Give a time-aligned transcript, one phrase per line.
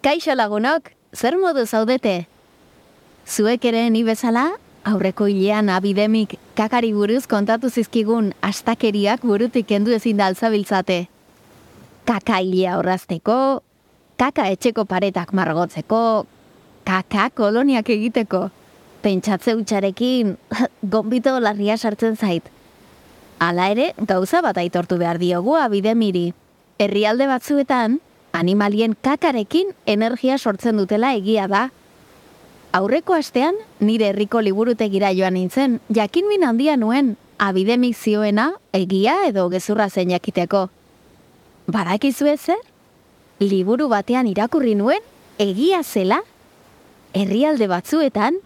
[0.00, 2.24] Kaixo lagunok, zer modu zaudete?
[3.28, 4.46] Zuek ere ni bezala,
[4.88, 11.10] aurreko hilean abidemik kakari buruz kontatu zizkigun astakeriak burutik kendu ezin da alzabiltzate.
[12.08, 13.60] Kaka hilea horrazteko,
[14.16, 16.24] kaka etxeko paretak margotzeko,
[16.88, 18.46] kaka koloniak egiteko.
[19.04, 20.38] Pentsatze utxarekin,
[20.96, 22.48] gombito larria sartzen zait.
[23.38, 26.30] Hala ere, gauza bat aitortu behar diogu abidemiri.
[26.80, 28.00] Herrialde batzuetan,
[28.40, 31.68] animalien kakarekin energia sortzen dutela egia da.
[32.72, 39.48] Aurreko astean, nire herriko liburutegira joan nintzen, jakin min handia nuen, abidemik zioena, egia edo
[39.52, 40.68] gezurra zen jakiteko.
[41.66, 42.60] Badakizu zer?
[43.40, 45.00] Liburu batean irakurri nuen,
[45.38, 46.22] egia zela?
[47.12, 48.36] Herrialde batzuetan,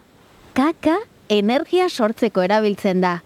[0.54, 3.22] kaka energia sortzeko erabiltzen da.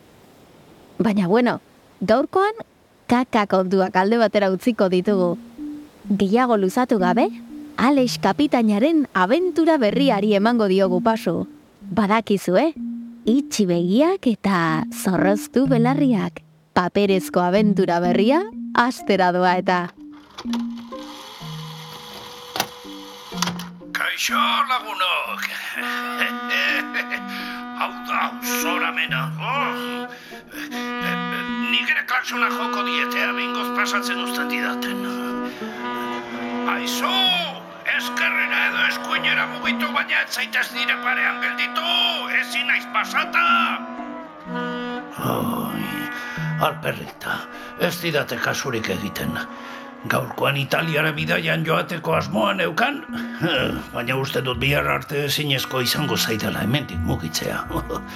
[0.98, 1.61] Baina bueno,
[2.01, 2.64] gaurkoan
[3.07, 5.37] kaka kontuak alde batera utziko ditugu.
[6.09, 7.28] Gehiago luzatu gabe,
[7.77, 11.47] Alex kapitainaren abentura berriari emango diogu paso.
[11.84, 12.73] Badakizu, eh?
[13.28, 16.41] Itxi begiak eta zorroztu belarriak.
[16.73, 18.41] Paperezko abentura berria,
[18.73, 19.92] astera doa eta.
[23.92, 24.41] Kaixo
[24.73, 25.45] lagunok.
[27.84, 29.23] Hau da, zoramena.
[29.39, 30.09] Oh.
[31.69, 35.28] Nik ere klaksona joko dietea bingoz pasatzen usten didaten.
[36.69, 37.13] Aizu,
[37.97, 41.87] eskerrera edo eskuinera mugitu baina ez zaitez nire parean gelditu,
[42.41, 43.45] ezin naiz pasata.
[45.33, 45.85] Oi,
[46.69, 47.41] alperrita,
[47.81, 49.35] ez didate kasurik egiten.
[50.09, 53.01] Gaurkoan Italiara bidaian joateko asmoan eukan,
[53.95, 57.65] baina uste dut bihar arte ezinezko izango zaidala hemendik mugitzea.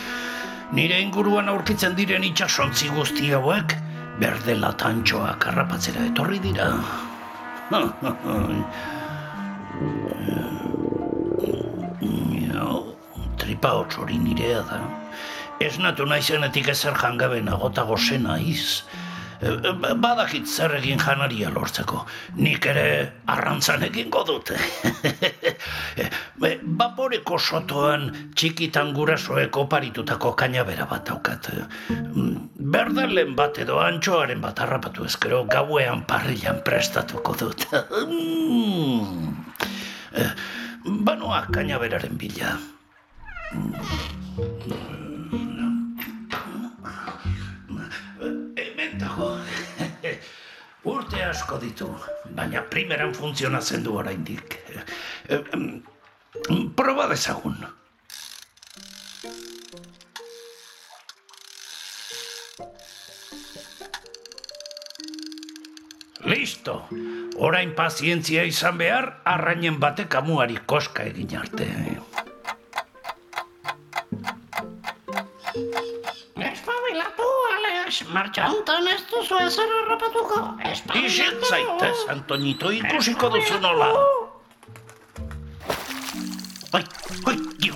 [0.77, 3.75] Nire inguruan aurkitzen diren itxasontzi guzti hauek,
[4.21, 6.71] berde latantxoak harrapatzera etorri dira.
[13.39, 14.81] Tripa hori nirea da.
[15.61, 18.83] Ez natu naizenetik ezer jangabe nagota gozena iz.
[19.43, 22.05] Badakit zer egin janaria lortzeko.
[22.39, 22.85] Nik ere
[23.33, 24.59] arrantzan egingo dute.
[26.83, 28.07] Baporeko sotoan
[28.39, 31.51] txikitan gurasoek oparitutako kainabera bat daukat.
[32.77, 37.67] Berdalen bat edo antxoaren bat harrapatu ezkero gauean parrilan prestatuko dut.
[41.07, 42.57] Banoa kainaberaren bila.
[49.13, 49.39] Dago.
[50.93, 51.89] Urte asko ditu,
[52.35, 54.59] baina primeran funtzionatzen du oraindik.
[56.77, 57.57] Proba dezagun.
[66.23, 66.89] Listo!
[67.43, 71.67] Orain pazientzia izan behar, arrainen batek amuari koska egin arte.
[77.93, 80.37] Alex, martxa hontan ez duzu ezer harrapatuko.
[80.97, 83.89] Ixet zaitez, Antonito, ikusiko duzu nola.
[86.73, 86.81] Ai,
[87.29, 87.75] ai, dio.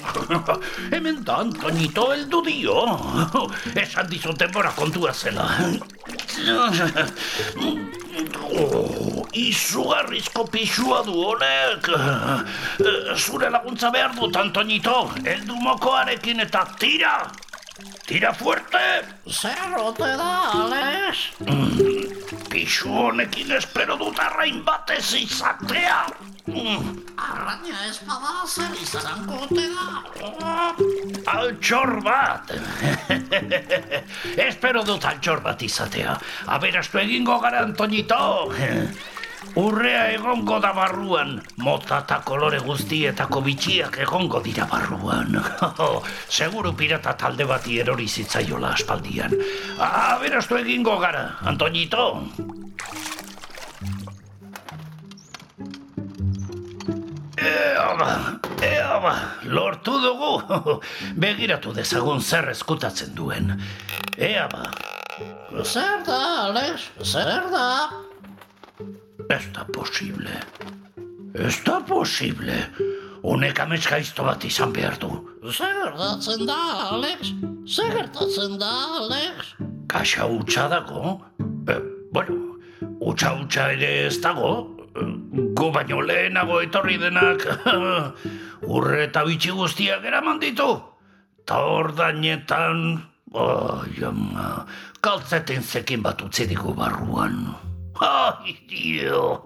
[0.88, 2.86] Hemen da, Antonito, eldu dio.
[3.76, 5.50] Esan dizut denbora kontua zela.
[8.56, 11.92] Oh, izugarrizko pixua du honek.
[13.20, 15.10] Zure laguntza behar dut, Antonito.
[15.24, 17.18] Eldu mokoarekin eta tira!
[18.06, 18.78] Tira fuerte!
[19.26, 21.32] Zer ote da, Alex?
[22.48, 26.04] Pixu honekin espero dut arrain batez izatea.
[26.46, 29.88] Arraina ez bada zer izango ote da.
[31.34, 32.54] Altxor bat.
[34.48, 36.14] espero dut altxor bat izatea.
[36.46, 38.22] Aberastu egingo gara, Antonito.
[39.54, 45.38] Urrea egongo da barruan, mota eta kolore guztietako bitxiak egongo dira barruan.
[46.38, 49.32] Seguru pirata talde bati erori zitzaiola aspaldian.
[49.78, 52.08] Aberastu egingo gara, Antonito.
[57.38, 58.10] Ea ba,
[58.60, 59.14] ea ba,
[59.44, 60.60] lortu dugu.
[61.24, 63.54] Begiratu dezagun zer eskutatzen duen.
[64.18, 64.68] Ea ba,
[65.64, 66.18] Zer da,
[66.50, 66.90] Alex?
[67.00, 68.05] Zer da?
[69.28, 70.38] Ez da posible.
[71.34, 72.58] Ez da posible.
[73.26, 75.10] Honek amets gaizto bat izan behar du.
[75.50, 76.58] Zer gertatzen da,
[76.94, 77.32] Alex?
[77.66, 78.70] Zer gertatzen da,
[79.00, 79.50] Alex?
[79.90, 81.16] Kaxa utxa dago?
[81.66, 81.78] E,
[82.14, 82.38] bueno,
[83.02, 84.54] utxa utxa ere ez dago.
[84.96, 87.42] Gu baino lehenago etorri denak
[88.76, 90.70] urre eta bitxi guztiak eraman ditu.
[91.46, 93.02] Ta ordainetan,
[93.34, 94.64] oi ama,
[95.02, 97.42] kaltzeten zekin bat utzi digu barruan.
[97.98, 99.40] Holy deal.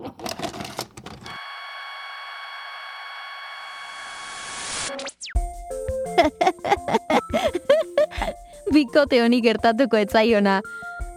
[8.75, 10.57] Bikote honi gertatuko etzaiona,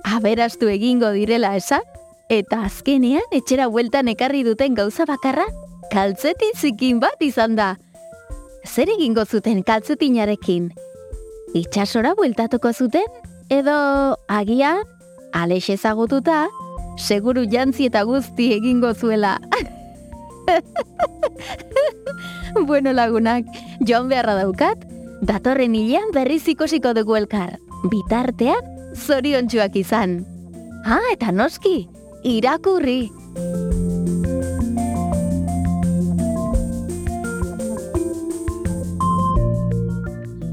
[0.06, 1.82] aberastu egingo direla esan,
[2.30, 5.48] eta azkenean etxera bueltan ekarri duten gauza bakarra,
[5.92, 7.78] kaltzetin zikin bat izan da.
[8.64, 10.70] Zer egingo zuten kaltzutinarekin?
[11.58, 13.10] Itxasora bueltatuko zuten,
[13.50, 14.84] edo agia,
[15.34, 16.48] alex ezagututa,
[16.98, 19.40] seguru jantzi eta guzti egingo zuela.
[22.68, 23.46] bueno lagunak,
[23.88, 24.86] joan beharra daukat,
[25.22, 27.60] datorren hilean berriz ikusiko dugu elkar.
[27.92, 28.64] Bitartean,
[28.96, 30.24] zoriontsuak izan.
[30.86, 31.88] Ha, eta noski,
[32.24, 33.12] irakurri.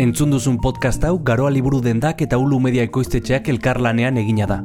[0.01, 4.63] Entzun duzun podcast hau Garoa Liburu Dendak eta Ulu Media Ekoiztetxeak elkarlanean egina da.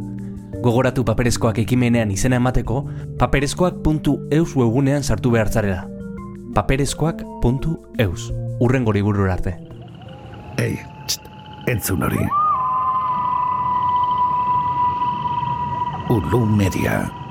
[0.66, 2.80] Gogoratu paperezkoak ekimenean izena emateko,
[3.22, 5.84] paperezkoak.eus webunean sartu behar zarela.
[6.56, 9.54] paperezkoak.eus Urren gori arte.
[10.58, 11.22] Ei, txt,
[11.68, 12.26] entzun hori.
[16.10, 17.25] Ulu Media.